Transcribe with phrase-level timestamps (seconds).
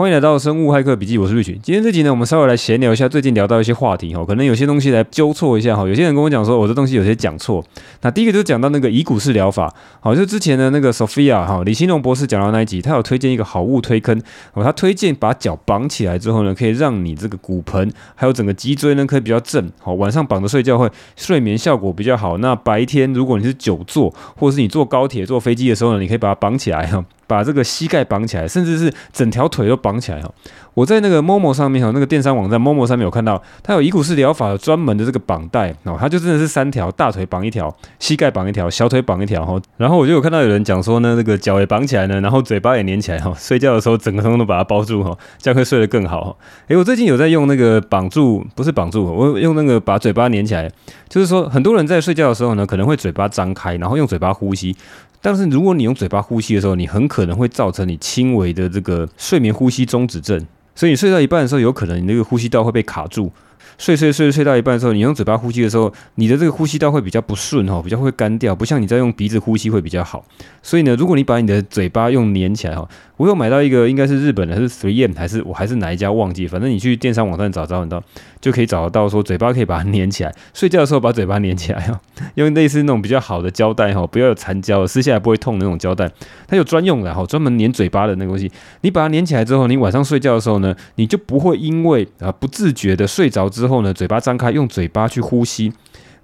[0.00, 1.60] 欢迎来到生物骇客笔记，我是瑞群。
[1.62, 5.86] 今天这集呢，我们稍微来闲聊一下最近聊到一些话题哈，可能有些东西来纠错一下哈。
[5.86, 7.62] 有些人跟我讲说，我这东西有些讲错。
[8.00, 14.18] 那第一个就是讲到那个以股式疗法，好，就之前的那个 Sophia 哈，李新龙博士讲到那一集，他有推荐一个好物推坑，
[14.54, 22.38] 哦，他推荐把脚绑起来之后呢，可以让你这个骨盆还有整个脊椎呢，可以比较正，好，晚上绑着睡觉会睡眠效果比较好。
[22.38, 27.04] 那白天如果你是久坐，或者是你坐高铁、坐飞机的时候呢，你可以把它绑起来哈。
[27.30, 30.28] 把这个膝盖绑起来，甚至是整条腿都绑起来哈。
[30.74, 39.60] 我在那个 Momo 上面哈，那个电商网站 Momo 上面有看到，它有以股式疗法专门的这个绑带哦，它就真的是三条，大腿绑一条，膝盖绑一条，小腿绑一条哈。
[39.76, 46.36] 然后我就有看到有人讲说呢，那个脚也绑起来呢，然后嘴巴也粘起来哈，睡觉的时候整个通通都把它包住哈，这样会睡得更好。
[46.68, 50.70] 诶，我最近有在用那个绑住，不是绑住，我用那个把嘴巴粘起来，
[51.08, 54.74] 就是说很多人在睡觉的时候呢，可能会嘴巴张开，然后用嘴巴呼吸。
[55.22, 63.30] 但是如果你用嘴巴呼吸的时候，你很可能会造成你轻微的这个睡眠呼吸中止症，所以你睡到一半的时候，有可能你那个呼吸道会被卡住。
[63.78, 70.22] 睡睡睡睡到一半的时候，你用嘴巴呼吸的时候，你的这个呼吸道会比较不顺哈，比较会干掉，不像你在用鼻子呼吸会比较好。
[70.62, 72.86] 所以呢，如果你把你的嘴巴用粘起来哈，
[73.20, 78.02] 我有买到一个应该是日本的，还是 3M 还是我还是哪一家忘记，反正你去电商网站找找到
[78.40, 82.00] 就可以找得到，说嘴巴可以把它粘起来，睡觉的时候把嘴巴粘起来哈，
[82.36, 86.10] 用类似那种比较好的胶带哈，不要有残胶，撕下来不会痛的那种胶带，
[86.48, 94.50] 它有专用的哈，专门粘嘴巴的那个东西，你把它粘起来之后，你晚上睡觉的时候呢，你就不会因为啊不自觉的睡着之后呢，嘴巴张开。
[94.50, 95.72] 用嘴巴去呼吸，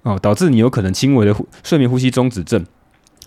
[0.01, 2.65] 哦，导致你有可能轻微的睡眠呼吸中止症。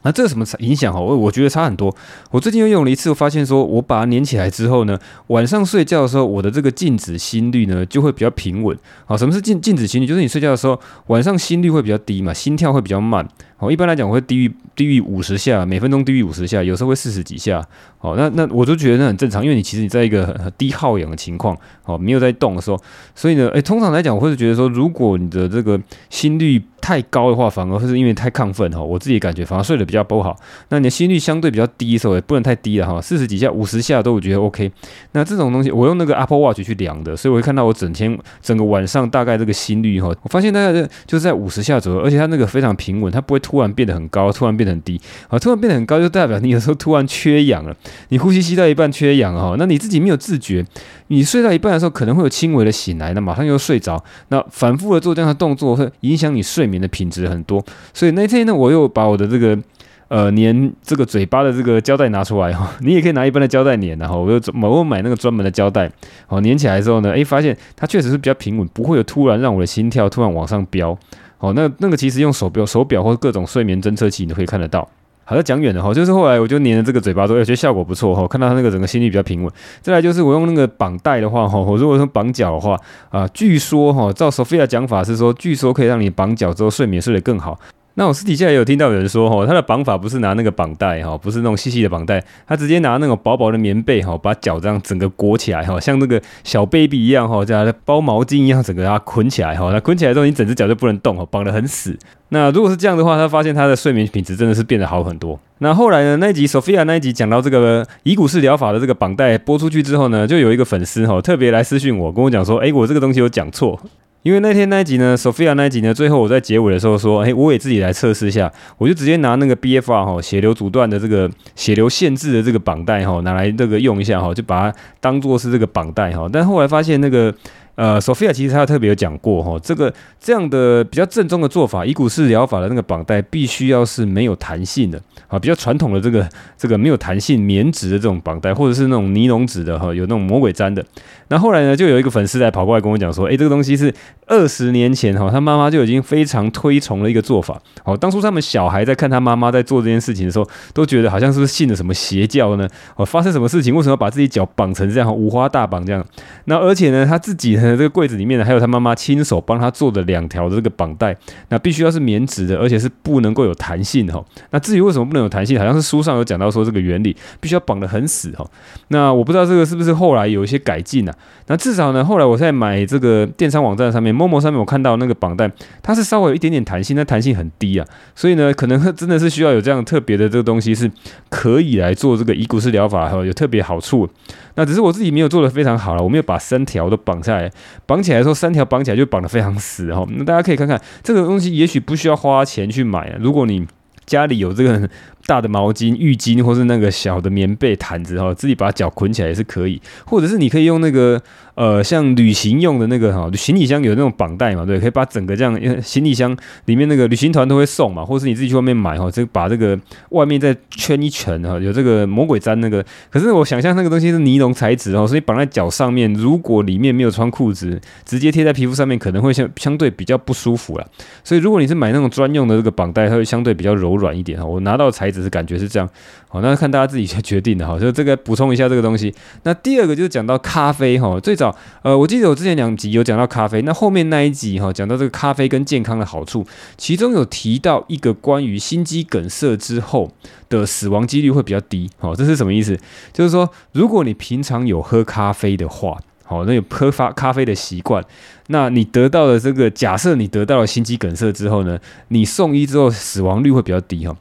[0.03, 0.95] 那这有什么影响？
[0.95, 1.95] 哦，我我觉得差很多。
[2.31, 8.77] 我最近又用了一次，我发现说，我把它粘起来之后呢，晚上睡觉的时候，我的这个静止心率呢就会比较平稳。
[9.05, 10.07] 好，什么是静静止心率？
[10.07, 13.27] 就是你睡觉的时候，晚上心率会比较低嘛，心跳会比较慢。
[13.59, 17.63] 好，一般来讲会低于低于五十下，每分钟低于五十下，有时候会四十几下。
[17.99, 22.81] 好，那那我就觉得那很正常，因为你其实你在一个很低耗氧的情况，好，没有在动的时候，
[23.15, 30.37] 所以呢，诶，通常来讲，我会觉得说，如果你的这个心率太高的话，反而是因为太亢奋哈，我自己感觉反而睡得比较不好。
[30.71, 34.69] 那你的心率相对比较低的时候，也不能太低了哈，四十几下、五十下都我觉得 OK。
[35.13, 47.77] 那这种东西，我用那个 Apple Watch 去量的，所以我会看到我整天整个晚上大概这个心率哈，我发现大概就是在五十下左右，而且它那个非常平稳，它不会突然变得很高，突然变得很低啊，突然变得很高就代表你有时候突然缺氧了。
[48.09, 50.67] 你呼吸吸到一半缺氧哈，那你自己没有自觉，
[51.13, 57.65] 你睡到一半的时候可能会有轻微的醒来，那马上又睡着，那反复的做这样的动作会影响你睡眠的品质很多。
[57.93, 59.59] 所以那天呢，我又把我的这个
[60.07, 65.91] 呃粘这个嘴巴的这个胶带拿出来哈， 你也可以拿一般的胶带粘，然后我又我买那个专门的胶带，
[66.29, 70.97] 好粘起来之后呢，诶，发现它确实是比较平稳，不会有突然让我的心跳突然往上飙。
[71.39, 74.89] 好，那那个其实用手表、手表或各种睡眠侦测器你都可以看得到。
[75.31, 79.53] 好，像讲远了哈，就是后来我就粘了这个嘴巴之后，觉得效果不错哈，看到它那个整个心率比较平稳。
[79.81, 82.77] 再来就是我用那个绑带的话哈，我如果说绑脚的话
[83.11, 87.57] 啊，据说哈，照索菲亚讲法是说，据说可以让你绑脚之后睡眠睡得更好。
[88.01, 101.95] 那我私底下也有听到有人说，哈，他的绑法不是拿那个绑带，哈，不是那种细细的绑带，他直接拿那种薄薄的棉被，哈，把脚这样整个裹起来，哈，像那个小 baby 一样，哈，这样包毛巾一样，整个它捆起来，哈，那捆起来之后，你整只脚就不能动，哈，绑得很死。
[102.31, 105.39] 那如果是这样的话，他发现他的睡眠品质真的是变得好很多。
[105.59, 113.79] 那后来呢，那一集 Sophia 那一集讲到这个以骨式疗法的这个绑带播出去之后呢，就有一个粉丝，哈，特别来私讯我，跟我讲说，哎，我这个东西有讲错。
[114.23, 127.35] 因为那天那一集呢，Sophia 那一集呢，最后我在结尾的时候说，诶，我也自己来测试一下，我就直接拿那个 BFR 哈血流阻断的这个血流限制的这个绑带哈拿来这个用一下哈，就把它当做是这个绑带哈，但后来发现那个。
[127.77, 136.29] 呃，Sophia 其实他特别有讲过哈，这个这样的比较正宗的做法，以股式疗法的那个绑带必须要是没有弹性的啊，比较传统的这个
[136.59, 140.85] 这个没有弹性棉质的这种绑带，或者是那种尼龙纸的哈，有那种魔鬼粘的。
[141.31, 143.95] 那后来呢，就有一个粉丝来跑过来跟我讲说，诶，这个东西是
[144.27, 147.57] 二十年前哈，他妈妈就已经非常推崇的一个做法。
[147.85, 152.69] 哦，当初他们小孩在看他妈妈在做这件事情的时候，都觉得好像是不是信了什么邪教呢？
[152.97, 153.73] 哦，发生什么事情？
[153.73, 156.05] 为什么要把自己脚绑成这样，五花大绑这样？
[156.47, 157.77] 那而且呢，他自己呢？
[157.77, 161.17] 这个柜子里面呢，还有他妈妈亲手帮他做的两条的这个绑带，
[161.51, 164.25] 那必须要是棉质的，而且是不能够有弹性的哈。
[164.51, 168.45] 那至于为什么不能有弹性，好像是书上有讲到说这个原理必须要绑得很死哈。
[168.89, 171.15] 那我不知道这个是不是后来有一些改进啊？
[171.47, 175.51] 那至少呢，后来我在买这个电商网站上面，Momo 上面我看到那个绑带，
[175.83, 177.87] 它是稍微有一点点弹性，但弹性很低啊。
[178.15, 180.91] 所以呢，可能真的是需要有这样特别的这个东西，是
[181.29, 184.09] 可以来做这个遗骨式疗法哈，有特别好处。
[184.55, 187.51] 那只是我自己没有做得非常好了，我没有把三条都绑下来，
[187.87, 190.07] 绑起来的时候三条绑起来就绑得非常死哈。
[190.11, 193.17] 那大家可以看看这个东西，也许不需要花钱去买啊。
[193.19, 193.67] 如果你
[194.07, 194.89] 家里有这个
[195.27, 201.21] 大的毛巾、浴巾，或是那个小的棉被、毯子哈，自己把脚捆起来也是可以，或者是你可以用那个
[201.55, 206.35] 呃，像旅行用的那个哈，行李箱有那种绑带嘛，对，可以把整个这样，因为行李箱
[206.67, 209.79] 里面那个旅行团都会送嘛，或是你自己去外面买哈，这把这个
[210.11, 220.87] 外面再圈一圈哈，有这个魔鬼毡那个，可是我想象那个东西是尼龙材质哦，所以绑在脚上面，如果里面没有穿裤子，直接贴在皮肤上面，可能会相相对比较不舒服啦。
[221.25, 224.45] 所以如果你是买那种专用的这个绑带，它会相对比较柔软一点哈。
[224.45, 225.89] 我拿到材质是感觉是这样，
[226.33, 227.77] 好，那看大家自己去决定的哈。
[227.77, 229.13] 就这个补充一下这个东西。
[229.43, 236.47] 那第二个就是讲到咖啡哈，最早呃，我记得我之前两集有讲到咖啡，那后面那一集哈讲到这个咖啡跟健康的好处，
[236.77, 240.09] 其中有提到一个关于心肌梗塞之后
[240.49, 241.91] 的死亡几率会比较低。
[241.99, 242.79] 好，这是什么意思？
[243.13, 245.99] 就是说如果你平常有喝咖啡的话。
[246.23, 248.05] 好，那有喝发咖啡的习惯，
[248.47, 254.17] 那你得到了这个假设，你得到了心肌梗塞之后呢，你送医之后死亡率会比较低哈。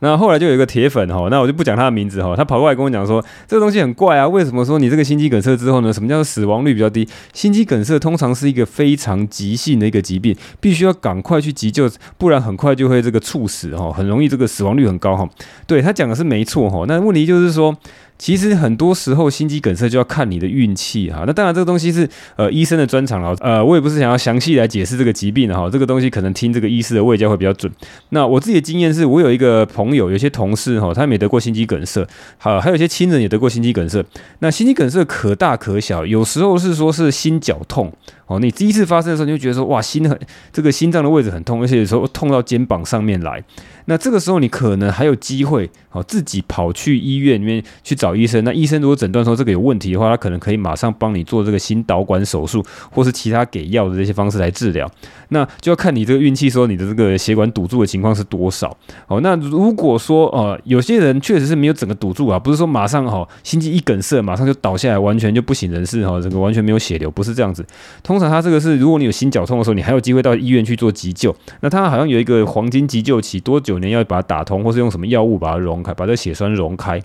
[0.00, 7.08] 那后来就有一个铁粉哈，那我就不讲他的名字哈，他跑过来跟我讲说，这个东西很怪啊，为什么说你这个心肌梗塞之后呢，什么叫做死亡率比较低？
[7.32, 11.88] 心肌梗塞通常是一个非常急性的一个疾病，必须要赶快去急救，
[12.18, 15.28] 不然很快就会这个猝死哈，很容易这个死亡率很高哈。
[15.66, 17.76] 对，他讲的是没错哈，那问题就是说。
[18.20, 22.06] 其实很多时候心肌梗塞就要看你的运气哈，那当然这个东西是
[22.36, 27.72] 呃医生的专长了，呃我也不是想要详细来解释这个疾病哈，这个东西可能听这个医师的卫教会比较准。
[28.10, 32.06] 那我自己的经验是我有一个朋友，有些同事哈，他没得过心肌梗塞，
[32.38, 34.04] 好，还有一些亲人也得过心肌梗塞。
[34.40, 37.92] 那心肌梗塞可大可小，有时候是说是心绞痛
[38.26, 40.18] 哦，你第一次发生的时候你就觉得说哇心很
[40.52, 43.42] 这个心脏的位置很痛，而且有时候痛到肩膀上面来。
[43.86, 48.42] 那这个时候你可能还有机会，好自己跑去医院里面去找医生。
[48.44, 54.90] 那医生如果诊断说这个有问题的话，他可能可以马上帮你做这个心导管手术，或是其他给药的这些方式来治疗。
[55.30, 58.76] 那就要看你这个运气，说你的这个血管堵住的情况是多少。
[59.08, 67.64] 哦，那如果说呃有些人确实是没有整个堵住啊，不是说马上哈心肌一梗塞马上就倒下来，完全就不省人事哈，这个完全没有血流，不是这样子。
[68.02, 71.34] 通常他这个是，如果你有心绞痛的时候，你还有机会到医院去做急救。
[71.60, 73.69] 那他好像有一个黄金急救期，多久？
[73.70, 77.00] 九年要把它打通，或是用什么药物把它溶开，把这血栓溶开，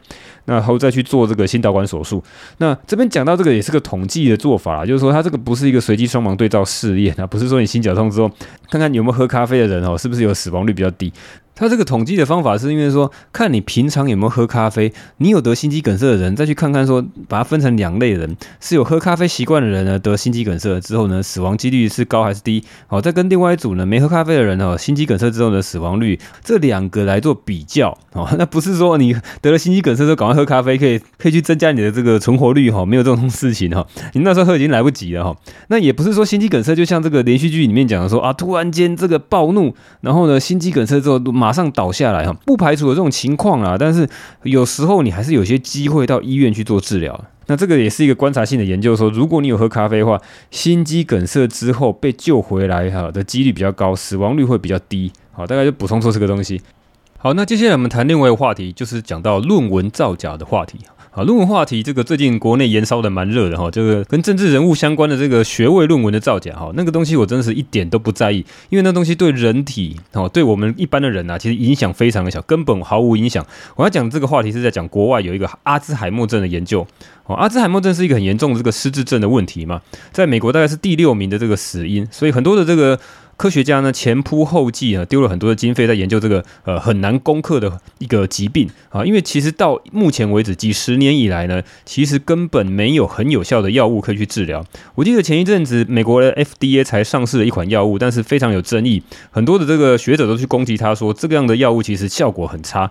[0.45, 2.23] 那后再去做这个心导管手术。
[2.57, 8.29] 那这边讲到这个也是个统计的做法啦，就是说它这个不是一个随机双盲对照试验啊，不是说你心绞痛之后
[8.69, 11.13] 看看有没有喝咖啡的人哦，是不是有死亡率比较低。
[11.55, 22.63] 他这个统计的方法是因为说，看你平常有没有喝咖啡，你有得心肌梗塞的人，再去看看说，把它分成两类人，是有喝咖啡习惯的人呢，得心肌梗塞之后呢，死亡几率是高还是低？
[22.87, 35.35] 好，再跟另外一组呢，没喝咖啡的人哦，心肌梗塞之后的死亡率，这两个来做比较哦，那不是说你得了心肌梗塞之后赶快喝咖啡，可以可以去增加你的这个存活率哈，没有这种事情哈， 你那时候喝已经来不及了哈。
[35.69, 44.09] 那也不是说心肌梗塞就像这个连续剧里面讲的说啊，突然间这个暴怒，然后呢，心肌梗塞之后马马上倒下来哈，不排除有这种情况啦，但是
[44.41, 47.23] 有时候你还是有些机会到医院去做治疗。
[47.45, 50.19] 那这个也是一个观察性的研究，说如果你有喝咖啡的话，
[50.49, 55.11] 心肌梗塞之后被救回来哈的几率比较高，死亡率会比较低。
[55.31, 56.59] 好，大概就补充说这个东西。
[57.19, 60.79] 好，那接下来我们谈另外一个话题，就是讲到论文造假的话题。
[61.15, 73.45] 啊，论文话题这个最近国内延烧的蛮热的哈，这个跟政治人物相关的这个学位论文的造假哈，那个东西我真的是一点都不在意，因为那东西对人体哦，对我们一般的人呐，其实影响非常的小，根本毫无影响。
[73.77, 76.85] 我要讲这个话题是在讲国外有一个阿兹海默症的研究
[77.27, 82.99] 哦，阿兹海默症是一个很严重的这个失智症的问题嘛，在美国大概是第六名的这个死因，所以很多的这个。
[83.37, 94.65] 科学家呢，前仆后继啊，丢了很多的经费在研究这个呃很难攻克的一个疾病啊，因为其实到目前为止几十年以来呢，其实根本没有很有效的药物可以去治疗。
[94.95, 102.89] 我记得前一阵子美国的 FDA 才上市了一款药物，但是非常有争议，很多的这个学者都去攻击他说，这个样的药物其实效果很差。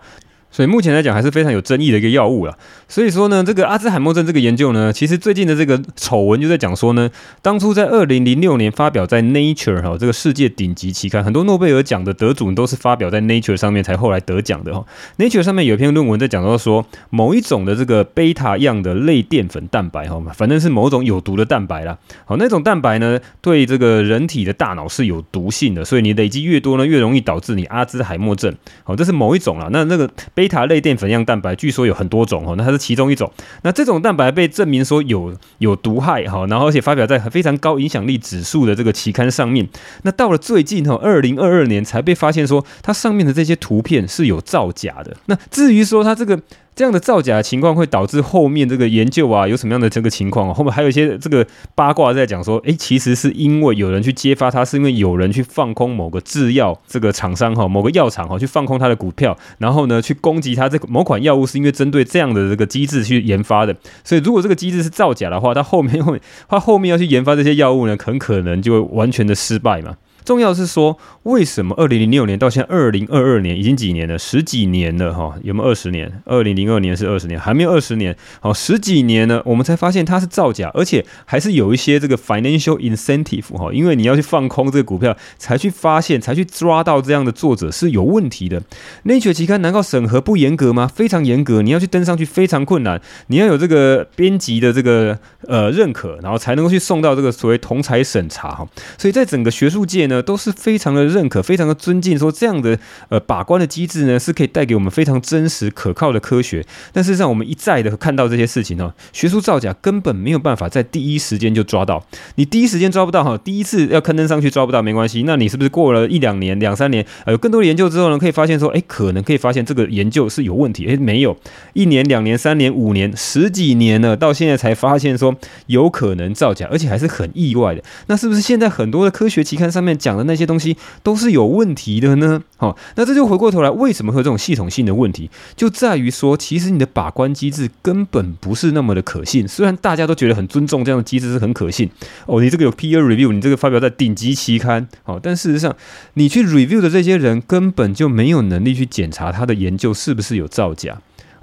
[0.54, 2.56] 所以目前来讲还是非常有争议的一个药物了。
[2.86, 7.10] 所以说呢，这个阿兹海默症这个研究呢，其实最近的这个丑闻就在讲说呢，
[7.42, 14.86] 当初在二零零六年发表在 Nature 哈这个世界顶级期刊，很多诺贝尔奖的得主都是发表在 Nature 上面才后来得奖的哈。
[15.18, 21.98] Nature 上面有一篇论文在讲到说，某一种的这个贝塔样的类淀粉蛋白哈，反正是某种有毒的蛋白啦。
[22.24, 28.54] 好，那种蛋白呢，对这个人体的大脑是有毒性的，所以你累积越多呢，越容易导致你阿兹海默症。
[28.84, 29.68] 好，这是某一种啦。
[29.72, 33.32] 那那个贝贝塔类淀粉样蛋白据说有很多种哦，那它是其中一种。
[33.62, 39.66] 那这种蛋白被证明说有有毒害哈，然后而且发表在非常高影响力指数的这个期刊上面。
[40.02, 45.16] 那到了最近哈，二零二二年才被发现说它上面的这些图片是有造假的。
[45.24, 46.38] 那至于说它这个。
[46.74, 50.52] 这样的造假情况会导致后面这个研究啊有什么样的这个情况？
[50.52, 63.76] 后面还有一些这个八卦在讲说，诶，其实是因为有人去揭发它，是因为有人去放空某个制药这个厂商哈，某个药厂哈，去放空它的股票，然后呢去攻击它这个某款药物是因为针对这样的这个机制去研发的。
[64.02, 69.96] 所以如果这个机制是造假的话，它后面会它后面要去研发这些药物呢，很可能就会完全的失败嘛。
[70.24, 74.18] 重要是说，为什么二零零六年到现在二零二二年已经几年了？
[74.18, 76.10] 十几年了哈，有没有二十年？
[76.24, 78.16] 二零零二年是二十年，还没有二十年。
[78.40, 88.62] 好，十几年呢，我们才发现它是造假，而且还是有一些这个 financial incentive 哈，因为你要去放空这个股票，才去发现，才去抓到这样的作者是有问题的。
[89.04, 90.86] Nature 期刊难道审核不严格吗？
[90.86, 98.66] 非常严格，你要去登上去非常困难，你要有这个编辑的这个呃认可，然后才能够去送到这个所谓同侪审查哈。
[98.96, 100.13] 所以在整个学术界呢。
[100.22, 102.78] 都是非常的认可，非常的尊敬，说这样的
[103.08, 106.64] 呃把关的机制呢，是可以带给我们非常真实可靠的科学。
[106.92, 112.04] 但事实上，我们一再的看到这些事情呢，学术造假根本没有办法在第一时间就抓到。
[112.36, 120.86] 你第一时间抓不到哈，第一次要刊登上去抓不到没关系，那你是不是过了一两年、两三年，呃，有更多的研究之后呢，可以发现说，哎，可能可以发现这个研究是有问题。
[120.86, 121.36] 哎，没有，
[121.72, 125.34] 一年、两年、三年、五年、十几年了，到现在才发现说
[125.66, 127.82] 有可能造假，而且还是很意外的。
[128.06, 132.42] 那是不是现在很多的科学期刊上面讲的那些东西都是有问题的呢？
[132.58, 135.30] 好，那这就回过头来，为什么会有这种系统性的问题？
[135.56, 139.48] 就在于说，其实你的把关机制根本不是那么的可信。
[139.48, 141.88] 虽然大家都觉得很尊重这样的机制是很可信
[142.26, 145.74] 哦，你这个有 peer review，你这个发表在顶级期刊，好，但事实上，
[146.12, 151.00] 你去 review 的这些人根本就没有能力去检查他的研究是不是有造假。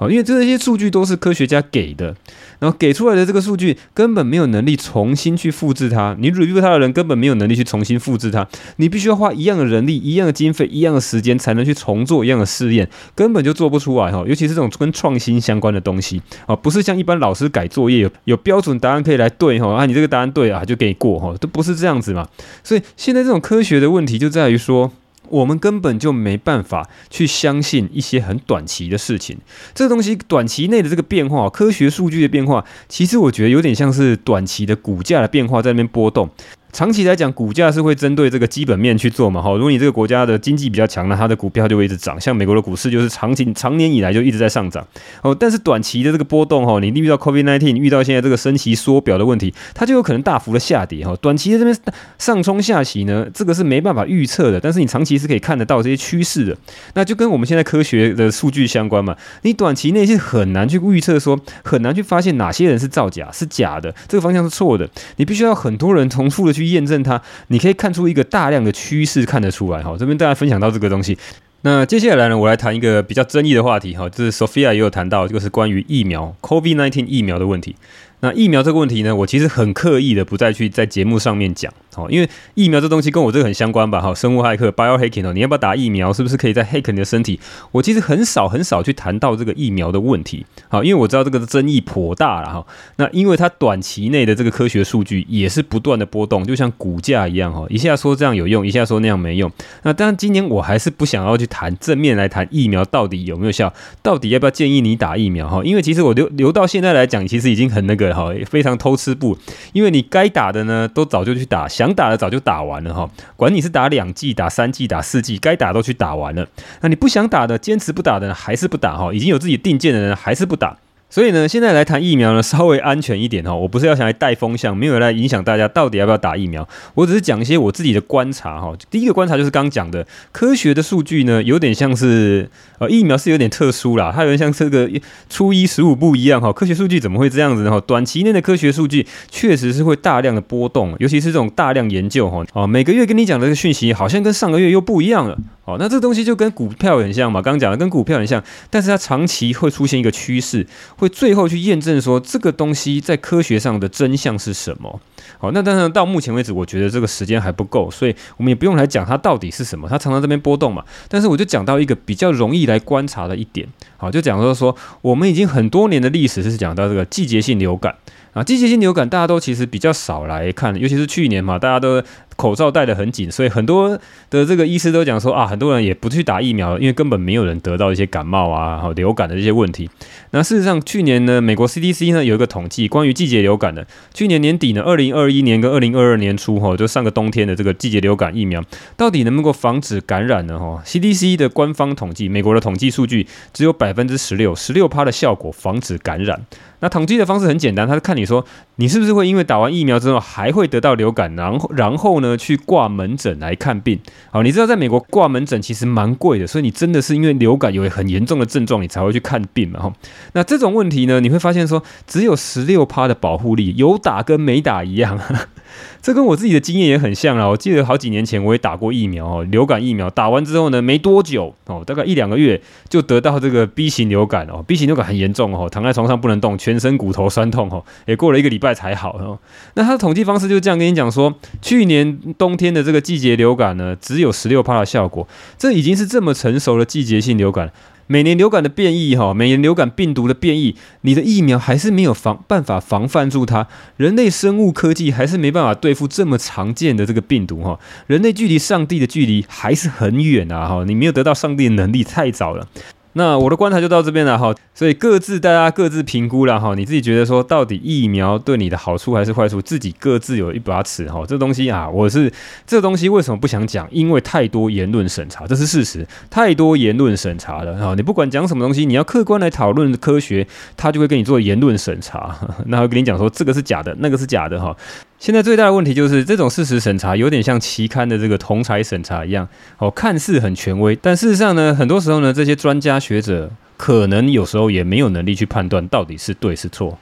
[0.09, 2.15] 因为这些数据都是科学家给的，
[2.59, 6.15] 然后给出来的这个数据根本没有能力重新去复制它。
[6.19, 14.23] 你 review 它的人根本没有能力去重新复制它，你必须要花一样的人力、一样的经费、一样的时间，才能去重做一样的试验，根本就做不出来哈。
[14.27, 22.27] 尤其是这种跟创新相关的东西啊，不是像一般老师改作业有有标准答案可以来对哈啊，你这个答案对啊就给你过哈，都不是这样子嘛。
[22.63, 24.91] 所以现在这种科学的问题就在于说。
[25.31, 29.37] 我们根本就没办法去相信一些很短期的事情，
[29.73, 36.29] 这个东西短期内的这个变化，科学数据的变化，其实我觉得有点像是短期的股价的变化在那边波动。
[36.71, 39.41] 长期来讲，股价是会针对这个基本面去做嘛？
[39.41, 42.19] 哈，如果你这个国家的经济比较强，那它的股票就会一直涨。
[42.19, 44.85] 像美国的股市就是长期长年以来就一直在上涨。
[45.21, 51.05] 哦，但是短期的这个波动，哈，你遇到 COVID-19，遇到现在这个升息缩表的问题，它就有可能大幅的下跌。
[51.05, 51.77] 哈，短期的这边
[52.17, 54.59] 上冲下洗呢，这个是没办法预测的。
[54.59, 56.57] 但是你长期是可以看得到这些趋势的。
[56.93, 59.15] 那就跟我们现在科学的数据相关嘛。
[59.41, 64.89] 你短期内是很难去预测，说很难去发现哪些人是造假是假的，这个方向是错的。
[65.17, 66.60] 你必须要很多人重复的去。
[66.61, 69.95] 去验证它，你可以看出一个大量的趋势，看得出来哈。
[69.97, 71.17] 这边大家分享到这个东西，
[71.63, 77.75] 那接下来呢，我来谈一个比较争议的话题哈，就是 Sophia 也有谈到，就是关于疫苗 COVID-19 疫苗的问题。
[78.23, 87.39] 那疫苗这个问题呢，我其实很刻意的不再去在节目上面讲，好，因为疫苗这东西跟我这个很相关吧，哈，生物骇客 biohacking 哦，你要不要打疫苗，是不是可以在 hack 你的身体？
[87.71, 92.65] 我其实很少很少去谈到这个疫苗的问题，好，因为我知道这个争议颇大了哈。
[92.97, 99.51] 那因为它短期内的这个科学数据也是不断的波动，就像股价一样哈，一下说这样有用，一下说那样没用。
[99.81, 105.61] 那当然今年我还是不想要去谈正面来谈疫苗到底有没有效，到底要不要建议你打疫苗哈？
[105.63, 108.11] 因为其实我留留到现在来讲，其实已经很那个。
[108.11, 109.37] 哈，非常偷吃步，
[109.71, 113.09] 因为你该打的呢，都早就去打，想打的早就打完了哈。
[113.35, 116.47] 管你是打两季、打三季、打四季，该打都去打完了。
[116.81, 119.11] 那你不想打的、坚持不打的，还是不打哈。
[119.11, 120.77] 已经有自己定见的人还是不打。
[121.11, 123.53] 所以呢，现在来谈疫苗呢，稍微安全一点哈。
[123.53, 126.65] 我不是要想来带风向，没有来影响大家到底要不要打疫苗。
[126.95, 128.73] 我只是讲一些我自己的观察哈。
[128.89, 132.49] 第一个观察就是刚讲的，科学的数据呢，有点像是
[132.79, 134.89] 呃，疫苗是有点特殊啦，它有点像这个
[135.29, 136.53] 初一十五不一样哈。
[136.53, 137.81] 科学数据怎么会这样子呢？
[137.81, 142.41] 短期内的科学数据确实是会大量的波动，尤其是这种大量研究哈。
[142.53, 145.37] 哦，每个月跟你讲的这个讯息，好像跟上个月又不一样了。
[145.71, 150.67] 哦，那这东西就跟股票很像嘛，刚刚讲的跟股票很像，但是它长期会出现一个趋势。
[150.97, 154.99] 会最后去验证说这个东西在科学上的真相是什么？
[155.37, 159.87] 好，那当然到目前为止，我觉得这个时间还不够，所以我们也不用来讲它到底是什么。
[159.87, 167.95] 它常常这边波动嘛，但是我就讲到一个比较容易来观察的一点，好，就讲说说我们已经很多年的历史是讲到这个季节性流感
[168.33, 172.03] 啊，季节性流感大家都其实比较少来看，尤其是去年嘛，大家都。
[172.41, 173.95] 口罩戴得很紧，所以很多
[174.31, 179.87] 的这个医师都讲说啊，很多人也不去打疫苗，因为根本没有人得到一些感冒啊、好流感的这些问题。
[180.31, 183.85] 那事实上，去年呢，美国 CDC 呢有一个统计，关于季节流感的。
[184.11, 188.63] 去年年底呢，二零二一年跟二零二二年初哈，就上个冬天的这个季节流感疫苗，
[188.97, 190.57] 到底能不能够防止感染呢？
[190.57, 196.41] 哈，CDC 的官方统计，美国的统计数据只有百分之十六，十六趴的效果防止感染。
[196.81, 198.45] 那统计的方式很简单，他是看你说
[198.75, 203.99] 你是不是会因为打完疫苗之后还会得到流感，然后然后呢去挂门诊来看病。
[204.31, 209.79] 好，你知道在美国挂门诊其实蛮贵的，所以你真的是因为流感有很严重的症状，你才会去看病嘛。
[209.79, 209.93] 哈，
[210.33, 215.19] 那这种问题呢，你会发现说只有十六趴的保护力，有打跟没打一样。
[216.01, 217.47] 这跟我自己的经验也很像啦。
[217.47, 229.37] 我记得好几年前我也打过疫苗哦，流感疫苗打完之后呢，没多久哦，大概一两个月就得到这个 B 型流感哦，B 型流感很严重哦，躺在床上不能动，全身骨头酸痛哦，也过了一个礼拜才好哦。
[229.75, 235.27] 那他的统计方式就这样跟你讲说，去年冬天的这个季节流感呢，只有十六趴的效果，
[235.57, 237.71] 这已经是这么成熟的季节性流感。
[238.11, 243.69] 每年流感的变异，哈，每年流感病毒的变异，你的疫苗还是没有防办法防范住它。
[243.95, 247.79] 人类生物科技还是没办法对付这么常见的这个病毒，哈。
[248.07, 250.83] 人类距离上帝的距离还是很远啊，哈。
[250.85, 252.67] 你没有得到上帝的能力，太早了。
[253.13, 261.23] 那我的观察就到这边了哈，所以各自大家各自评估了哈，你自己觉得说到底疫苗对你的好处还是坏处，自己各自有一把尺哈。
[261.27, 262.31] 这东西啊，我是
[262.65, 263.87] 这东西为什么不想讲？
[263.91, 267.93] 因为太多言论审查，这是事实，太多言论审查了哈。
[267.95, 272.35] 你不管讲什么东西，你要客观来讨论科学，他就会跟你做言论审查，
[272.67, 274.75] 那会跟你讲说这个是假的，那个是假的哈。
[275.19, 286.97] 现在最大的问题就是这种事实审查有点像期刊的这个同侪审查一样，哦，看似很权威，但事实上呢，很多时候呢，这些专家学者可能有时候也没有能力去判断到底是对是错。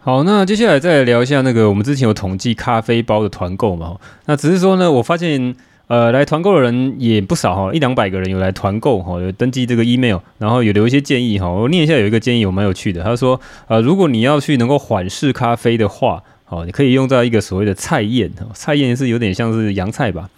[0.00, 5.54] 好，那接下来再来聊一下那个我们之前有统计咖啡包的团购嘛，那只是说呢，我发现
[5.86, 16.22] 呃来团购的人也不少哈，一两百个人有来团购哈，有登记这个 email，然后有留一些建议哈，我念一下有一个建议我蛮有趣的，他说呃如果你要去能够缓释咖啡的话。
[16.48, 20.28] 哦，你可以用到一个所谓的菜宴，菜宴是有点像是洋菜吧。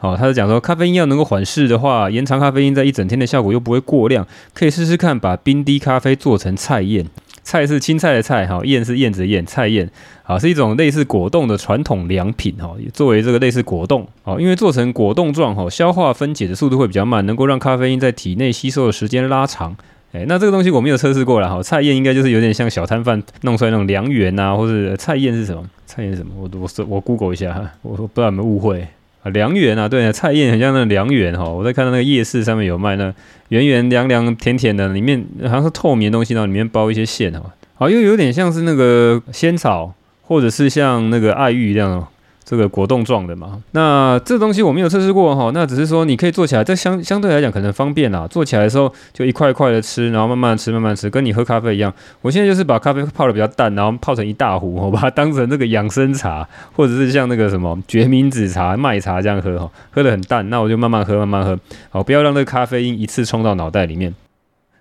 [0.00, 4.24] 好，他是讲说咖啡因要能够缓释的话，延长咖啡因在一整天的效果又不会过量，
[4.54, 7.04] 可以试试看把冰滴咖啡做成菜宴。
[7.42, 9.90] 菜是青菜的菜，哈，宴是燕子的燕，菜宴，
[10.22, 19.74] 啊，是一种类似果冻的传统凉品，哈，作为这个类似果冻，啊，因为做成果冻状，哈，消化分解的速度会比较慢，能够让咖啡因在体内吸收的时间拉长。
[20.12, 21.62] 哎，那这个东西我没有测试过了哈。
[21.62, 25.64] 菜宴应该就是有点像小摊贩弄出来那种凉圆呐，或者菜宴是什么？
[25.86, 26.32] 菜宴是什么？
[26.36, 28.86] 我我我 Google 一下哈，我不知道有没有误会
[29.28, 29.30] 啊。
[29.30, 31.44] 凉圆啊，对啊，菜宴很像那个凉圆哈。
[31.44, 33.14] 我在看到那个夜市上面有卖那
[33.50, 37.42] 圆圆凉凉甜甜的，里面好像是透明的东西，然后里面包一些馅哈。
[37.74, 42.08] 好，又有点像是那个仙草，或者是像那个爱玉这样。
[42.48, 48.26] 这个果冻状的嘛，那这东西我没有测试过哈，那只是说你可以做起来，这相相对来讲可能方便啦。
[48.26, 51.92] 做起来的时候就一块一块的吃，然后慢慢吃，慢慢吃，跟你喝咖啡一样。
[52.22, 61.58] 我现在就是把咖啡泡得比较淡，然后泡成一大壶，我把它当成那个养生茶，或者是像那个什么决明子茶、麦茶这样喝哈，喝得很淡，那我就慢慢喝，慢慢喝，
[61.90, 64.14] 好，不要让那个咖啡因一次冲到脑袋里面。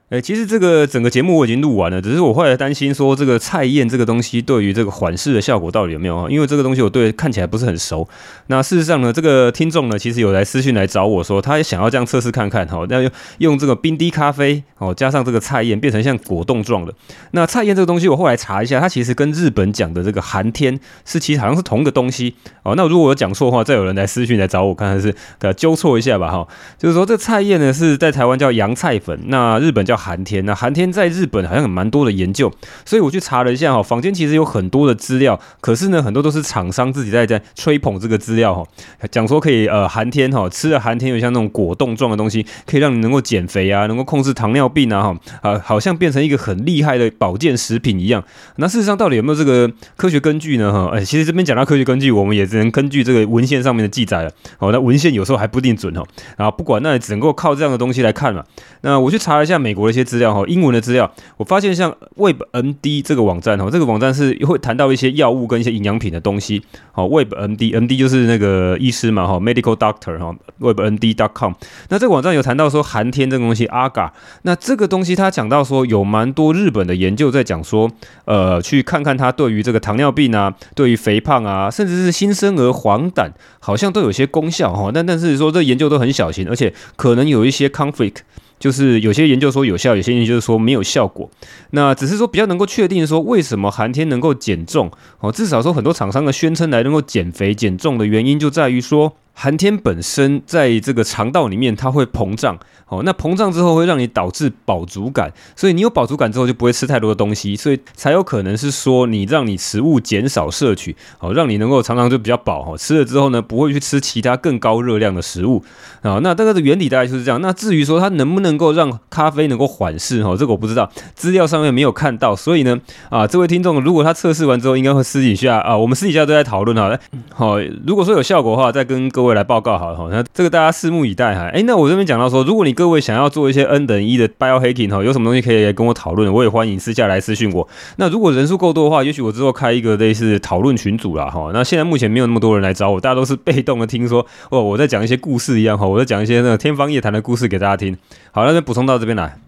[0.10, 6.30] 诶，其实这个整个节目我已经录完了，只是我后来担心说这个菜宴这个东西对于这个缓释的效果到底有没有啊？
[6.30, 8.08] 因为这个东西我对看起来不是很熟。
[8.46, 16.94] 那事实上呢，这个听众呢其实有来私讯来找我说，他也想要这样测试看看哈，那用用这个冰滴咖啡哦，加上这个菜宴变成像果冻状的。
[17.32, 22.76] 那菜宴这个东西我后来查一下，它其实跟日本讲的这个寒天是其实好像是同一个东西哦。
[22.78, 26.48] 那如果我讲错的话，再有人来私讯来找我看看是给纠错一下吧哈。
[26.78, 29.97] 就是说这菜宴呢是在台湾叫洋菜粉，那日本叫。
[29.98, 32.52] 寒天，那寒天在日本好像有蛮多的研究，
[32.86, 38.64] 所以我去查了一下哈，坊间其实有很多的资料，可是呢，很多都是厂商自己在在吹捧这个资料哈，
[39.10, 48.24] 讲说可以呃寒天哈，吃了寒天有像那种果冻状的东西，可以让你能够减肥啊，能够控制糖尿病啊哈啊，好像变成一个很厉害的保健食品一样。
[48.58, 50.72] 那事实上到底有没有这个科学根据呢？
[50.72, 54.32] 哈，哎，其实这边讲到科学根据，我们也只能根据这个文献上面的记载了。
[54.60, 56.04] 哦，那文献有时候还不一定准哦。
[56.38, 58.44] 然后不管，那也只能够靠这样的东西来看嘛。
[58.82, 66.62] 那我去查了一下美国的一些资料哈，英文的资料，我发现像 WebMD 这个网站哈，这个网站是会谈到一些药物跟一些营养品的东西。
[66.92, 71.54] 好，WebMD，MD 就是那个医师嘛哈，Medical Doctor 哈，WebMD.com。
[71.90, 74.12] 那这个网站有谈到说寒天这个东西，Aga。
[74.44, 77.90] 那这个东西他讲到说有蛮多日本的研究在讲说，
[78.26, 84.92] 呃，去看看它对于这个糖尿病啊，对于肥胖啊，甚至是新生儿黄疸，好像都有些功效哈。
[84.94, 88.18] 但但是说这研究都很小心，而且可能有一些 conflict。
[88.60, 91.30] 就是有些研究说有效，有些研究说没有效果。
[91.72, 95.32] 那只是说比较能够确定说，为什么寒天能够减重哦？
[95.32, 99.14] 至少说很多厂商的宣称来能够减肥减重的原因，就在于说。
[99.40, 115.64] 寒天本身在这个肠道里面，它会膨胀，哦，那膨胀之后会让你导致饱足感，所以你有饱足感之后就不会吃太多的东西，所以才有可能是说你让你食物减少摄取，哦，让你能够常常就比较饱，哦，吃了之后呢，不会去吃其他更高热量的食物，
[116.02, 117.40] 啊，那这个的原理大概就是这样。
[117.40, 122.76] 那至于说它能不能够让咖啡能够缓释，哦，这个我不知道，资料上面没有看到，所以呢，
[123.12, 126.98] 啊，这位听众如果他测试完之后，应该会私底下啊，我们私底下都在讨论哈，
[127.36, 129.27] 好，如果说有效果的话，再跟各位。
[129.28, 131.50] 会来报告好了哈，那这个大家拭目以待哈。
[131.54, 137.68] 哎，那我这边讲到说，如果你各位想要做一些 N 等一的 biohacking 哈，有什么东西可以跟我讨论，我也欢迎私下来私讯我。
[137.98, 141.52] 那如果人数够多的话，也许我之后开一个类似讨论群组啦哈。
[141.54, 147.98] 那现在目前没有那么多人来找我，大家都是被动的听说哦，我在讲一些故事一样哈，我在讲一些那个天方夜谭的故事给大家听。
[148.32, 149.47] 好，那就补充到这边来。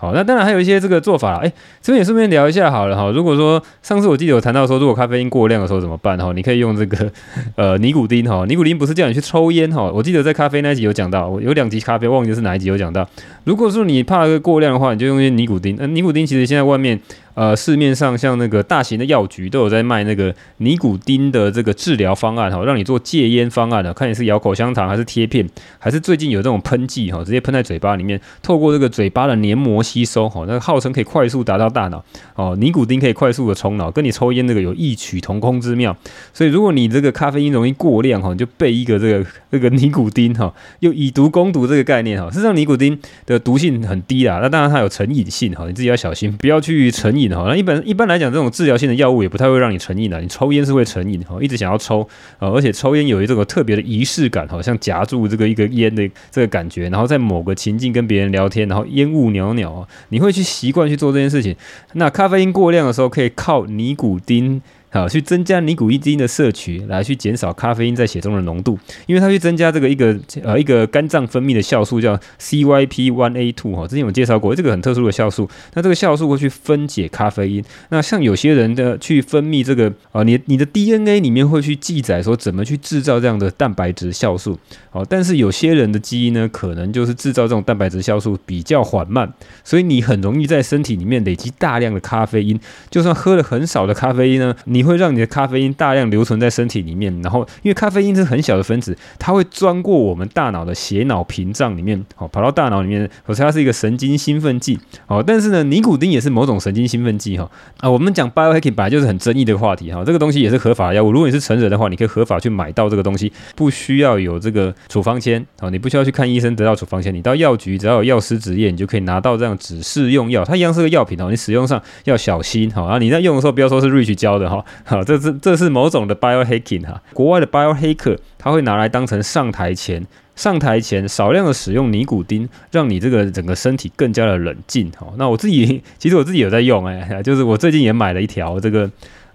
[0.00, 3.10] 好，那当然还有一些这个做法，哎，这边也顺便聊一下好了哈。
[3.10, 6.32] 如果说上次我记得有谈到说，如果咖啡因过量的时候怎么办哈？
[6.32, 7.12] 你可以用这个
[7.54, 9.90] 呃尼古丁哈，尼古丁不是叫你去抽烟哈。
[9.92, 13.06] 我记得在咖啡那集有讲到，有两集咖啡忘记是哪一集有讲到。
[13.44, 15.76] 如果说你怕过量的话，你就用一些尼古丁。
[15.78, 16.98] 那尼古丁其实现在外面。
[17.34, 35.96] 呃，市面上像那个大型的药局都有在卖那个尼古丁的这个治疗方案哈，让你做戒烟方案的，看你是咬口香糖还是贴片，还是最近有这种喷剂哈，直接喷在嘴巴里面，透过这个嘴巴的黏膜吸收哈，那个号称可以快速达到大脑哦，尼古丁可以快速的冲脑，跟你抽烟那个有异曲同工之妙。
[36.32, 47.30] 所以如果你这个咖啡因容易过量哈，你就备一个这个这个尼古丁哈，又以毒攻毒这个概念哈，事实上尼古丁的毒性很低啦，那当然它有成瘾性哈，你自己要小心，不要去成瘾。
[47.30, 50.20] 那一般一般来讲，这种治疗性的药物也不太会让你成瘾的。
[50.20, 52.00] 你抽烟是会成瘾哈，一直想要抽
[52.38, 61.54] 啊，而且抽烟有一种特别的仪式感，好像夹住这个一个烟的这个感觉，然后在某个情境跟别人聊天，然后烟雾袅袅，你会去习惯去做这件事情。
[61.92, 64.60] 那咖啡因过量的时候，可以靠尼古丁。
[64.92, 68.76] 好，去增加尼古丁的摄取，来去减少咖啡因在血中的浓度，
[69.06, 77.64] 因为它去增加这个一个呃一个肝脏分泌的酵素叫 CYP1A2 哈，之前有介绍过，这个很特殊的酵素，那这个酵素会去分解咖啡因。
[77.90, 84.58] 那像有些人的去分泌这个啊、你你的 DNA 里面会去记载说怎么去制造这样的蛋白质酵素，
[84.90, 92.58] 哦，但是有些人的基因呢，可能就是制造这种蛋白质酵素比较缓慢，所以你很容易在身体里面累积大量的咖啡因，
[92.90, 94.79] 就算喝了很少的咖啡因呢，你。
[94.80, 124.64] 你会让你的咖啡因大量留存在身体里面，然后因为咖啡因是很小的分子，它会钻过我们大脑的血脑屏障里面，好跑到大脑里面，可是它是一个神经兴奋剂，好，但是呢，尼古丁也是某种神经兴奋剂哈啊，我们讲 biohacking 本来就是很争议的话题哈，这个东西也是合法的药物，如果你是成人的话，你可以合法去买到这个东西，不需要有这个处方签，好，你不需要去看医生得到处方签，你到药局只要有药师执业，你就可以拿到这样指示用药，它一样是个药品哦，你使用上要小心哈，啊，你在用的时候不要说是 Rich 教的哈。
[124.84, 135.06] 好，这是这是某种的 biohacking 哈，国外的 biohacker 他会拿来当成上台前上台前少量的使用尼古丁，让你这个整个身体更加的冷静哈。
[135.16, 138.90] 那我自己其实我自己有在用哎，就是我最近也买了一条这个。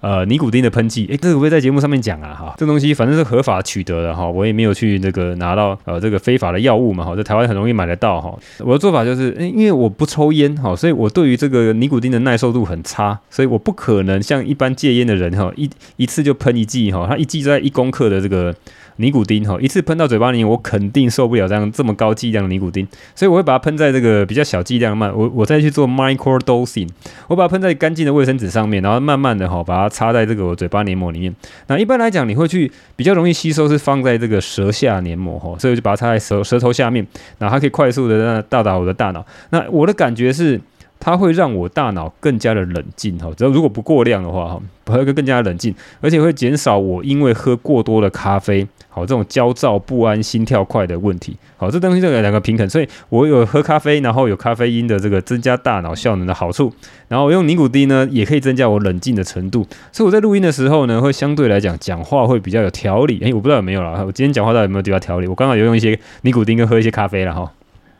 [0.05, 2.31] 呃，尼古丁的喷剂，哎，这个会不会在节目上面讲啊？
[2.31, 8.31] 哈，这东西反正是合法取得的哈，我也没有去那个拿到呃这个非法的药物嘛，哈，在台湾很容易买得到哈。
[8.59, 18.53] 我的做法就是，因为我不抽烟哈，所以我对于这个尼古丁的耐受度很差，所以我不可能像一般戒烟的人哈，一一次就喷一剂哈，他一剂在一公克的这个。
[18.97, 26.87] 尼古丁哈，一次喷到嘴巴里面，我肯定受不了这样这么高剂量的尼古丁，所以我会把它喷在这个比较小剂量慢，我我再去做 micro dosing，
[27.27, 31.35] 我把它喷在干净的卫生纸上面，然后慢慢的哈把它插在这个我嘴巴黏膜里面。
[31.67, 37.05] 那一般来讲，你会去比较容易吸收是放在这个舌下黏膜哈，所以我就把它插在舌舌头下面，
[37.37, 39.25] 然后它可以快速的到达我的大脑。
[39.49, 40.59] 那我的感觉是。
[40.99, 51.37] 它会让我大脑更加的冷静哈，只要如果不过量的话哈，会更加冷静，而且会减少我因为喝过多的咖啡，好这种焦躁不安、心跳快的问题。
[51.57, 56.73] 好，这东西这个两个平衡，所以我有喝咖啡，然后有咖啡因的这个增加大脑效能的好处，
[57.07, 59.65] 然后用尼古丁呢，也可以增加我冷静的程度。
[59.91, 63.19] 所以我在录音的时候呢，会相对来讲讲话会比较有条理。
[63.21, 65.27] 诶，我不知道有没有啦，我今天讲话到底有没有比较条理？
[65.27, 67.51] 我刚好有用一些尼古丁跟喝一些咖啡了哈。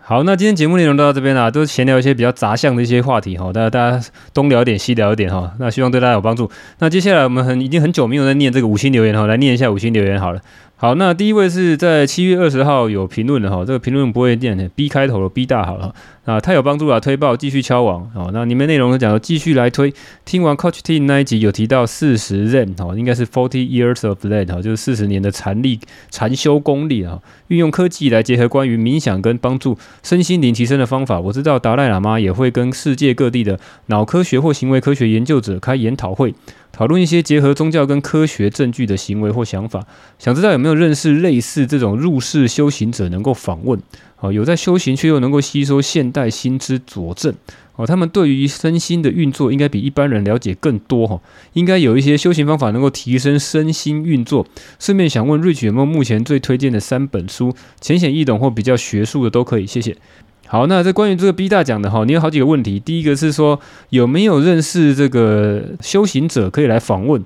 [0.08, 6.48] 好，那今天节目内容到这边啦，都是闲聊一些比较杂项的一些话题哈，大家大家东聊一点西聊一点哈，那希望对大家有帮助。
[6.78, 10.40] 那接下来我们很已经很久没有在念这个五星留言哈，来念一下五星留言好了。
[10.76, 15.92] 好，那第一位是在七月二十号有评论的哈，这个评论不会念 B 开头的 B 大好了
[16.26, 18.32] 啊，太有帮助了，推爆继续敲王哦。
[18.34, 19.94] 那里面内容呢讲到继续来推，
[20.26, 31.20] 听完 Coach T 那一集有提到四十 Zen 哦，应该是 Forty Years of Zen 哈，就是四十年的禅力禅修功力啊，运用科技来结合关于冥想跟帮助身心灵提升的方法。
[31.20, 36.34] 我知道达赖喇嘛也会跟世界各地的脑科学或行为科学研究者开研讨会。
[36.72, 39.86] 讨论一些结合宗教跟科学证据的行为或想法，
[40.20, 43.80] 想知道有没有认识类似这种入世修行者能够访问？
[44.16, 47.34] 好，有在修行却又能够吸收现代新知佐证。
[47.76, 51.20] 哦，他们对于身心的运作应该比一般人了解更多哈，
[51.52, 54.48] 应该有一些修行方法能够提升身心运作。
[54.80, 59.98] 顺便想问 Rich 有没有目前最推荐的三本书，浅显易懂或比较学术的都可以，谢谢。
[60.48, 62.80] 好，那这关于这个 B 大讲的哈，你有好几个问题。
[62.80, 67.22] 第一个是说有没有认识这个修行者可以来访问？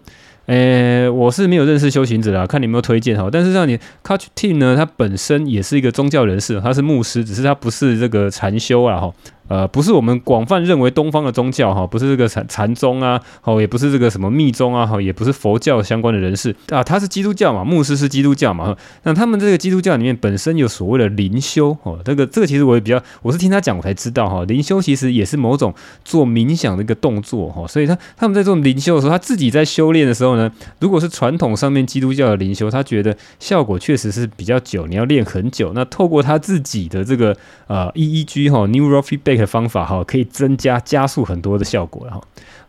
[0.50, 3.30] 诶，我是没有认识修行者啊，看你有没有推荐哈。
[3.32, 9.14] 但是让你 Coach Tim 呢，他本身也是一个宗教人士，他是牧师，只是他不是这个禅修啊哈。
[9.50, 16.56] 呃，不是我们广泛认为东方的宗教哈，不是这个禅禅宗啊，好，也不是这个什么密宗啊，好，也不是佛教相关的人士。
[16.70, 25.74] 啊，他是基督教嘛，牧师是基督教嘛，那他们这个基督教里面本身有所谓的灵修哦，这个这个其实我也比较，我是听他讲我才知道哈，灵修其实也是某种
[26.06, 37.36] 做冥想的一个动作哈，所以他他们在做灵修的时候，他自己在修炼的时候呢，如果是传统上面基督教的灵修，他觉得效果确实是比较久，你要练很久，那透过他自己的这个
[37.68, 42.22] 呃 EEG 哈 Neurofeedback 的方法哈，可以增加加速很多的效果了哈。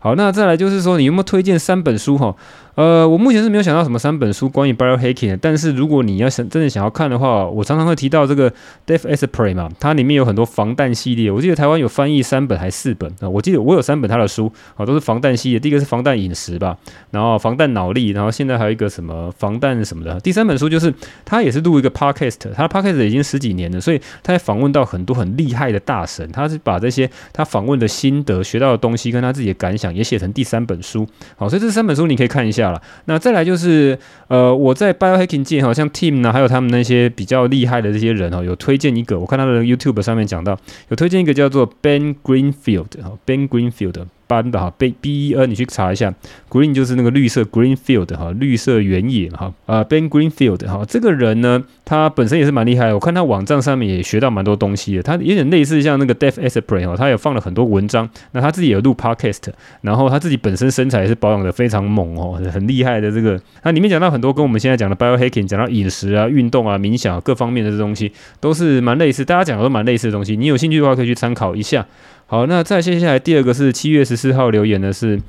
[0.03, 2.35] 好，那再来就是说，你有没有推荐三本书哈？
[2.73, 8.49] 呃，我目前是没有想到什么三本书关于 biohacking 的，但是如果你要想真的想要看的话，我常常会提到这个
[8.87, 13.29] Dave Asprey 嘛，它里面有很多防弹系列，我记得台湾有翻译三本还是四本啊？
[13.29, 15.59] 我记得我有三本他的书啊，都是防弹系列。
[15.59, 16.75] 第一个是防弹饮食吧，
[17.11, 20.17] 然后防弹脑力，然后现在还有一个什么防弹什么的。
[20.21, 20.91] 第三本书就是
[21.25, 31.07] 他也是录一个 podcast，他的 podcast 已经十几年了，所以他也访问到很多很厉害的大神，他是把这些他访问的心得、学到的东西跟他自己的感想也写成第三本书。
[31.35, 32.81] 好，所以这三本书你可以看一下了。
[33.05, 40.57] 那再来就是，呃，我在 biohacking 界哈，像 Team 呢，还有他们那些比较厉害的这些人哦，有推荐一个，我看他的 YouTube 上面讲到，
[40.89, 44.05] 有推荐一个叫做 Ben Greenfield 哈，Ben Greenfield。
[44.31, 46.13] 班的哈，B B E N，你去查一下
[46.49, 59.49] ，Green 就是那个绿色，Greenfield 哈，绿色原野哈，啊，Ben Greenfield 哈，这个人呢，他本身也是蛮厉害的，我看他网站上面也学到蛮多东西的，他有点类似像那个 Dave Asprey 哈，他也放了很多文章，那他自己有录 Podcast，
[59.81, 71.85] 然后他自己本身身材也是保养的非常猛哦，很厉害的这个，那里面讲到很多跟我们现在讲的 Biohacking，讲到饮食啊、运动啊、冥想各方面的这东西，都是蛮类似，大家讲的都蛮类似的东西，你有兴趣的话可以去参考一下。
[72.31, 75.21] 好，那再接下来第二个是七月十四号留言的是，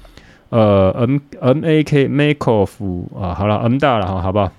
[0.51, 2.71] 呃，M M A K Makeoff
[3.21, 4.53] 啊，好了，M 大了哈，好不好？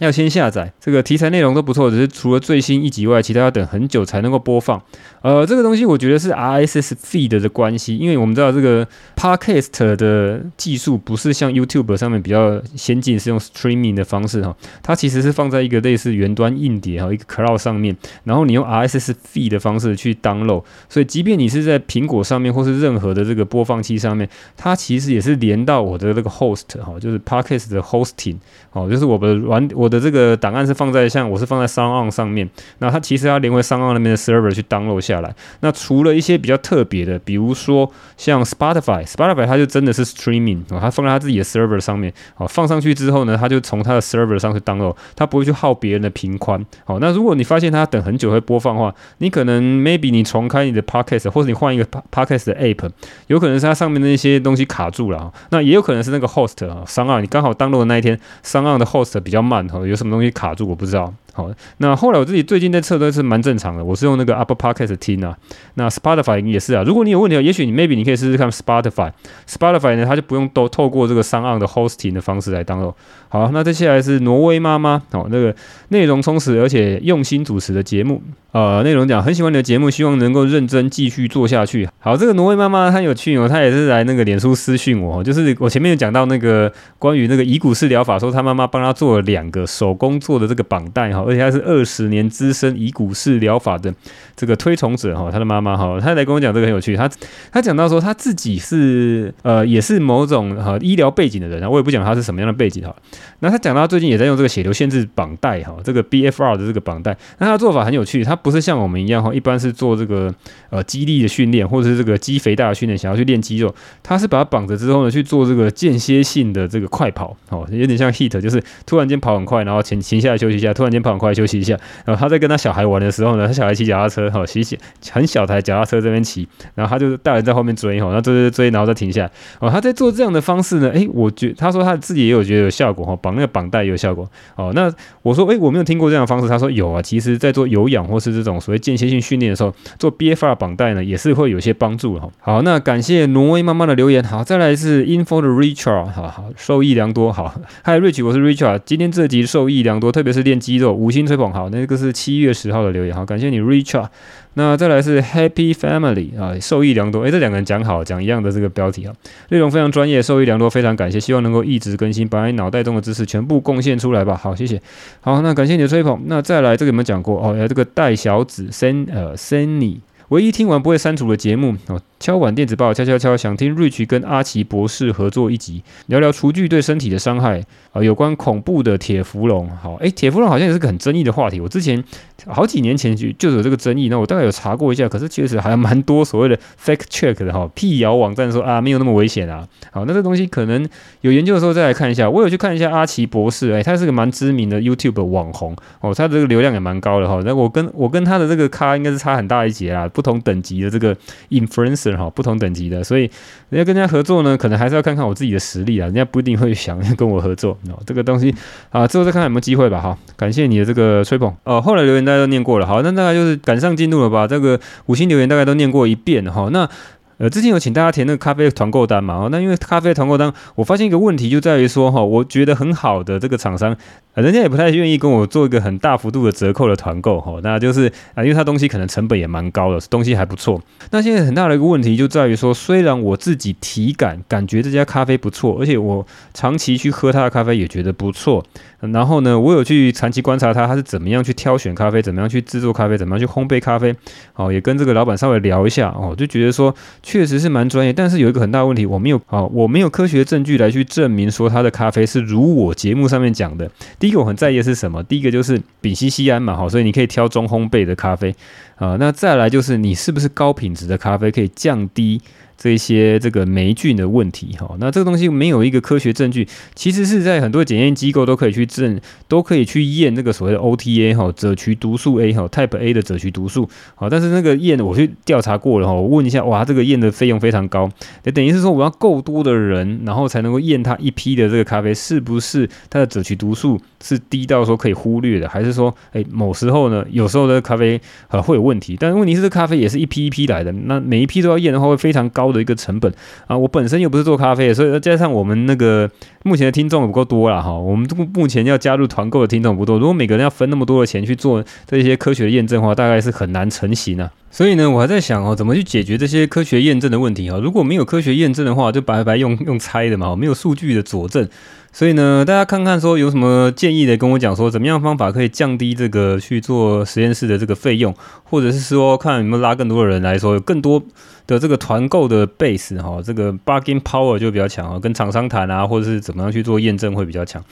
[0.00, 4.80] 要先下载，这个题材内容都不错，只是除了最新一集外，其他要等很久才能够播放。
[5.22, 26.30] 呃，这个东西我觉得是 RSS feed 的关系，因为我们知道这个 Podcast 的技术不是像 YouTube 上面比较先进，是用 Streaming 的方式哈，它其实是放在一个类似云端硬碟哈，一个 Cloud 上面，然后你用 RSS feed 的方式去 download，所以即便你是在苹果上面或是任何的这个播放器上面，它其实也是连到我的这个
[26.30, 28.36] Host 哈，就是 Podcast 的 Hosting
[28.78, 29.88] 哦，就是我的玩我。
[29.88, 32.46] 的这个档案是放在像我是放在 s o n 上面，
[32.80, 35.34] 那它其实要连回 s o n 那边的 server 去 download 下来。
[35.60, 46.62] 那除了一些比较特别的，比如说像 Spotify，Spotify 它就真的是 streaming 哦，它放在它自己的 server 上面，好，放上去之后呢，它就从它的 server 上去 download，它不会去耗别人的频宽。
[46.84, 52.90] 好，那如果你发现它等很久会播放的话，你可能 maybe 你重开你的 podcast，或者你换一个 podcast 的 app，
[53.28, 55.32] 有可能是它上面的一些东西卡住了。
[55.48, 58.20] 那也有可能是那个 host 啊，SoundOn 你刚好 download 的那一天
[58.68, 59.78] 这样的 host 比较慢哈。
[59.86, 60.68] 有什么东西卡住？
[60.68, 61.12] 我不知道。
[61.38, 63.84] 好，那后来我自己最近在测都是蛮正常的。
[63.84, 65.38] 我是用那个 Apple Podcast 听啊，
[65.74, 66.82] 那 Spotify 也是啊。
[66.82, 69.12] 如果你有问题，也许你 maybe 你可以试试看 Spotify。
[69.48, 72.92] Spotify 呢，它就不用都透过这个商岸的 hosting 的方式来 download。
[73.28, 75.54] 好，那接下来是挪威妈妈，好，那个
[75.90, 78.20] 内容充实而且用心主持的节目。
[78.50, 81.86] 呃，内容讲很喜欢你的节目，希望能够认真继续做下去。
[82.00, 91.22] 好，这个挪威妈妈她有趣哦，她也是来那个脸书私讯我，就是我前面有讲到那个关于那个遗骨式疗法，说她妈妈帮她做了两个手工做的这个绑带哈。
[91.28, 93.92] 而且他是二十年资深以骨式疗法的
[94.38, 97.10] 这个推崇者哈，他的妈妈哈，他来跟我讲这个很有趣，他
[97.50, 102.94] 他讲到说他自己是呃也是某种哈医疗背景的人，我也不讲他是什么样的背景哈，
[103.40, 110.32] 那他讲到最近也在用这个血流限制绑带哈，这个 BFR 的这个绑带，那他的做法很有趣，他不是像我们一样哈，一般是做这个
[110.70, 113.74] 呃肌力的训练或者是这个肌肥大的训练，想要去练肌肉，
[114.04, 124.78] 他是把它绑着之后呢去做这个间歇性的这个快跑哦，有点像 HIIT，就是突然间跑很快，然后停停下来休息一下，突然间跑很快休息一下，然后他在跟他小孩玩的时候呢，他小孩骑脚踏车哈，骑骑
[125.10, 134.72] 很小台脚踏车这边骑，然后他就大人在后面追哈，然后追追追，然后再停下来哦，他在做这样的方式呢，诶，我觉他说他自己也有觉得有效果哈，绑那个绑带也有效果哦。
[134.74, 142.28] 那我说诶，我没有听过这样的方式，他说有啊，其实在做有氧或是这种所谓间歇性训练的时候，做 BFR 绑带呢也是会有些帮助哈。
[142.40, 154.06] 好，那感谢挪威妈妈的留言，好，再来是 Info 的 Richard，好好受益良多，好，Hi Rich，我是 Richard，今天这集受益良多，特别是练肌肉，五星吹捧，好，那个是七月十号的留言，好，感谢你 Richard。
[154.54, 157.22] 那再来是 Happy Family 啊，受益良多。
[157.22, 159.14] 诶，这两个人讲好，讲一样的这个标题啊，
[159.50, 164.34] 内容非常专业，受益良多，非常感谢，希望能够一直更新，把你脑袋中的知识全部贡献出来吧。
[164.34, 164.80] 好，谢谢。
[165.20, 166.20] 好，那感谢你的吹捧。
[166.26, 167.40] 那再来这个有没有讲过？
[167.40, 169.98] 哦，这个戴小子 Sen 呃，SINY，
[170.30, 172.00] 唯一听完不会删除的节目哦。
[172.20, 179.70] 敲碗电子报，敲敲敲，想听 Rich 跟阿奇博士合作一集，聊聊厨具对身体的伤害啊，有关恐怖的铁氟龙。
[179.70, 181.60] 好，诶，铁氟龙好像也是个很争议的话题。
[181.60, 182.02] 我之前
[182.46, 189.68] 好几年前就就有这个争议，那我大概有查过一下，可是确实还蛮多所谓的 fake check 的哈，辟谣网站说啊没有那么危险啊。
[189.92, 190.84] 好，那这东西可能
[191.20, 192.28] 有研究的时候再来看一下。
[192.28, 197.40] 我有去看一下阿奇博士，诶，他是个蛮知名的 YouTube 网红哦，他这个流量也蛮高的哈。
[197.44, 201.16] 那我跟我跟他的这个咖应该是差很大一截啊，不同等级的这个
[201.50, 202.58] influence 哈，不同。
[202.58, 203.30] 等级的，所以
[203.68, 206.06] 人家跟人家合作呢，可能还是要看看我自己的实力啊。
[206.06, 207.78] 人家不一定会想跟我合作。
[208.04, 208.52] 这个东西
[208.90, 210.00] 啊，之后再看看有没有机会吧。
[210.00, 211.80] 好，感谢你的这个吹捧哦。
[211.80, 214.44] 后来留言大家都念过了，好，那大概就是赶上进度了吧。
[214.44, 216.68] 这个五星留言大概都念过一遍哈。
[216.72, 216.88] 那
[217.36, 219.34] 呃，之前有请大家填那个咖啡团购单嘛？
[219.34, 223.96] 哦，那因为咖啡团购单，我发现一个问题就在于说哈，我觉得很好的这个厂商。
[224.40, 230.80] 人家也不太愿意跟我做一个很大幅度的折扣的团购哈，那就是啊，因为他东西可能成本也蛮高的，东西还不错。
[231.10, 238.64] 那现在很大的一个问题就在于说，虽然我自己体感感觉这家咖啡不错，而且我长期去喝他的咖啡也觉得不错。
[239.00, 244.12] 然后呢，我有去长期观察他，他是怎么样去挑选咖啡，怎么样去制作咖啡，怎么样去烘焙咖啡。
[244.54, 248.12] 哦，也跟这个老板稍微聊一下哦，就觉得说确实是蛮专业。
[248.12, 253.88] 但是有一个很大的问题，我没有啊，我没有科学证据来去证明说他的咖啡是如我节目上面讲的。
[254.28, 255.22] 一个我很在意的是什么？
[255.24, 258.54] 第一个就是丙烯酰胺嘛，好，所以你可以挑中烘焙的咖啡
[258.96, 259.16] 啊。
[259.18, 262.40] 那再来就是你是不是高品质的咖啡，可以降低
[262.78, 278.08] 这些这个霉菌的问题哈，那这个东西没有一个科学证据，其实是在很多检验机构都可以去证，都可以去验那个所谓的 OTA 哈，赭曲毒素 A 哈，Type A 的赭曲毒素，好，但是那个验我去调查过了哈，我问一下，哇，这个验的费用非常高，
[278.44, 292.67] 也等于是说我要够多的人，然后才能够验它一批的这个咖啡是不是它的赭曲毒素是低到说可以忽略的，还是说，哎，某时候呢，有时候的咖啡呃会有问题，但是问题是这咖啡也是一批一批来的，那每一批都要验的话会非常高。
[292.72, 293.32] 的一个成本
[293.66, 296.30] 啊，我本身又不是做咖啡的，所以再加上我们那个
[296.64, 304.50] 目前的听众也不够多了哈，我们目前要加入团购的听众不多，如果每个人要分那么多的钱去做这些科学的验证的话，大概是很难成型啊。
[304.70, 307.78] 所以呢，我还在想哦，怎么去解决这些科学验证的问题哈？
[307.78, 311.66] 如果没有科学验证的话，就白白用 用猜的嘛，没有数据的佐证。
[312.10, 321.22] 所以呢，大家看看说有什么建议的，跟我讲说怎么样方法可以降低这个去做实验室的这个费用，或者是说看有没有拉更多的人来说有更多
[321.68, 327.84] 的这个团购的 base 哈，这个 bargain power 就比较强啊，跟厂商谈啊，或者是怎么样去做验证会比较强。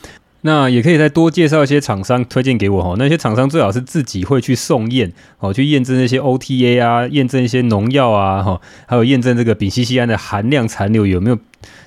[0.43, 11.39] 那也可以再多介绍一些厂商推荐给我哈，那些厂商最好是自己会去送验哦，去验证那些 OTA 啊，验证一些农药啊哈，还有验证这个丙烯酰胺的含量残留有没有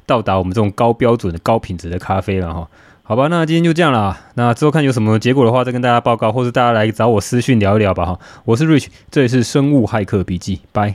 [0.05, 2.67] 到达我们这种高标准的高品质的咖啡了哈。
[3.01, 8.19] 好吧，那今天就这样了，那之后看有什么结果的话再跟大家报告，或是大家来找我私讯聊一聊吧哈。
[8.45, 10.93] 我是 Rich，这里是生物骇客笔记，拜。